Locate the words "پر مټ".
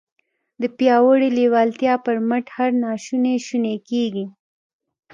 2.05-2.45